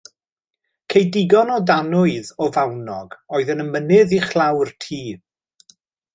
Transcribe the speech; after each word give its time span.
Ceid 0.93 1.11
digon 1.17 1.51
o 1.55 1.57
danwydd 1.71 2.31
o 2.45 2.47
fawnog 2.57 3.15
oedd 3.41 3.53
yn 3.57 3.63
y 3.67 3.67
mynydd 3.69 4.17
uwchlaw'r 4.21 4.75
tŷ 4.87 5.01